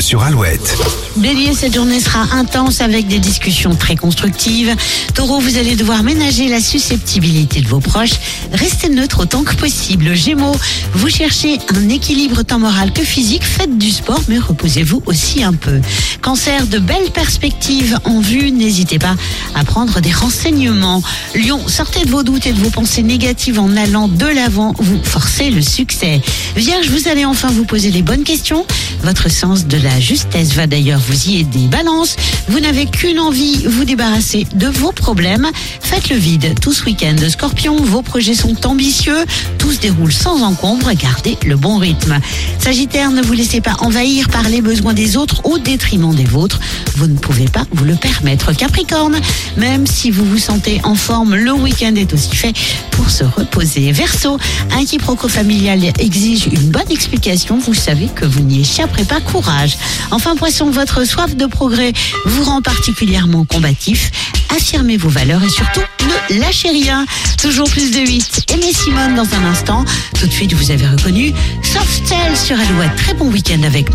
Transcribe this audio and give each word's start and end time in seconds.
Sur 0.00 0.22
Alouette. 0.22 0.76
Bélier, 1.16 1.54
cette 1.54 1.74
journée 1.74 2.00
sera 2.00 2.26
intense 2.32 2.80
avec 2.80 3.06
des 3.06 3.20
discussions 3.20 3.76
très 3.76 3.94
constructives. 3.94 4.74
Taureau, 5.14 5.38
vous 5.38 5.58
allez 5.58 5.76
devoir 5.76 6.02
ménager 6.02 6.48
la 6.48 6.60
susceptibilité 6.60 7.60
de 7.60 7.68
vos 7.68 7.78
proches. 7.78 8.14
Restez 8.52 8.88
neutre 8.88 9.20
autant 9.20 9.44
que 9.44 9.54
possible. 9.54 10.14
Gémeaux, 10.14 10.56
vous 10.94 11.08
cherchez 11.08 11.60
un 11.72 11.88
équilibre 11.88 12.42
tant 12.42 12.58
moral 12.58 12.92
que 12.92 13.02
physique. 13.02 13.44
Faites 13.44 13.78
du 13.78 13.92
sport, 13.92 14.20
mais 14.26 14.38
reposez-vous 14.38 15.04
aussi 15.06 15.44
un 15.44 15.52
peu. 15.52 15.80
Cancer, 16.20 16.66
de 16.66 16.80
belles 16.80 17.12
perspectives 17.12 17.96
en 18.04 18.18
vue. 18.20 18.50
N'hésitez 18.50 18.98
pas 18.98 19.14
à 19.54 19.62
prendre 19.62 20.00
des 20.00 20.12
renseignements. 20.12 21.00
Lion, 21.36 21.60
sortez 21.68 22.04
de 22.04 22.10
vos 22.10 22.24
doutes 22.24 22.48
et 22.48 22.52
de 22.52 22.58
vos 22.58 22.70
pensées 22.70 23.04
négatives 23.04 23.60
en 23.60 23.76
allant 23.76 24.08
de 24.08 24.26
l'avant. 24.26 24.74
Vous 24.80 24.98
forcez 25.04 25.50
le 25.50 25.62
succès. 25.62 26.20
Vierge, 26.56 26.88
vous 26.88 27.06
allez 27.08 27.24
enfin 27.24 27.48
vous 27.48 27.64
poser 27.64 27.92
les 27.92 28.02
bonnes 28.02 28.24
questions. 28.24 28.66
Votre 29.04 29.30
de 29.44 29.76
la 29.76 30.00
justesse 30.00 30.54
va 30.54 30.66
d'ailleurs 30.66 31.00
vous 31.06 31.28
y 31.28 31.40
aider. 31.40 31.66
Balance, 31.68 32.16
vous 32.48 32.60
n'avez 32.60 32.86
qu'une 32.86 33.20
envie, 33.20 33.66
vous 33.66 33.84
débarrasser 33.84 34.46
de 34.54 34.68
vos 34.68 34.90
problèmes. 34.90 35.46
Faites 35.80 36.08
le 36.08 36.16
vide 36.16 36.58
tout 36.62 36.72
ce 36.72 36.84
week-end. 36.84 37.16
Scorpion, 37.28 37.76
vos 37.76 38.00
projets 38.00 38.34
sont 38.34 38.66
ambitieux. 38.66 39.26
Tout 39.58 39.70
se 39.70 39.80
déroule 39.80 40.14
sans 40.14 40.42
encombre. 40.42 40.90
Gardez 40.94 41.36
le 41.44 41.56
bon 41.56 41.76
rythme. 41.76 42.18
Sagittaire, 42.58 43.10
ne 43.10 43.20
vous 43.20 43.34
laissez 43.34 43.60
pas 43.60 43.76
envahir 43.80 44.30
par 44.30 44.48
les 44.48 44.62
besoins 44.62 44.94
des 44.94 45.18
autres 45.18 45.44
au 45.44 45.58
détriment 45.58 46.14
des 46.14 46.24
vôtres. 46.24 46.58
Vous 46.96 47.06
ne 47.06 47.18
pouvez 47.18 47.44
pas 47.44 47.66
vous 47.70 47.84
le 47.84 47.96
permettre. 47.96 48.54
Capricorne, 48.54 49.16
même 49.58 49.86
si 49.86 50.10
vous 50.10 50.24
vous 50.24 50.38
sentez 50.38 50.80
en 50.84 50.94
forme, 50.94 51.34
le 51.34 51.52
week-end 51.52 51.94
est 51.96 52.14
aussi 52.14 52.34
fait 52.34 52.54
pour 53.04 53.10
se 53.10 53.24
reposer. 53.24 53.92
Verseau, 53.92 54.38
un 54.72 54.82
quiproquo 54.82 55.28
familial 55.28 55.84
exige 55.98 56.46
une 56.46 56.70
bonne 56.70 56.90
explication. 56.90 57.58
Vous 57.58 57.74
savez 57.74 58.08
que 58.08 58.24
vous 58.24 58.40
n'y 58.40 58.62
échapperez 58.62 59.04
pas. 59.04 59.20
Courage. 59.20 59.76
Enfin, 60.10 60.36
poisson, 60.36 60.70
votre 60.70 61.04
soif 61.04 61.36
de 61.36 61.44
progrès 61.44 61.92
vous 62.24 62.44
rend 62.44 62.62
particulièrement 62.62 63.44
combatif. 63.44 64.10
Affirmez 64.56 64.96
vos 64.96 65.10
valeurs 65.10 65.42
et 65.44 65.50
surtout 65.50 65.82
ne 66.30 66.40
lâchez 66.40 66.70
rien. 66.70 67.04
Toujours 67.36 67.68
plus 67.68 67.90
de 67.90 68.00
8. 68.00 68.46
Aimez 68.54 68.72
Simone 68.72 69.14
dans 69.14 69.34
un 69.34 69.44
instant. 69.50 69.84
Tout 70.18 70.26
de 70.26 70.32
suite, 70.32 70.54
vous 70.54 70.70
avez 70.70 70.86
reconnu 70.86 71.34
Soft 71.62 72.06
Cell 72.06 72.34
sur 72.34 72.58
Alouette. 72.58 72.96
Très 72.96 73.12
bon 73.12 73.30
week-end 73.30 73.62
avec. 73.64 73.88